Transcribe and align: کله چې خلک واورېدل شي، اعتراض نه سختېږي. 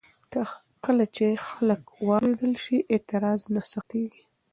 کله 0.85 1.05
چې 1.15 1.25
خلک 1.47 1.81
واورېدل 2.07 2.53
شي، 2.63 2.77
اعتراض 2.93 3.41
نه 3.53 3.61
سختېږي. 3.71 4.23